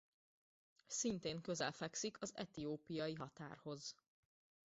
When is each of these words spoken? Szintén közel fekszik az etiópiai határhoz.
Szintén 0.87 1.41
közel 1.41 1.71
fekszik 1.71 2.21
az 2.21 2.31
etiópiai 2.35 3.13
határhoz. 3.13 3.95